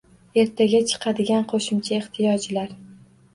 [0.43, 2.75] Ertaga chiqadigan qo'shimcha ehtiyojlar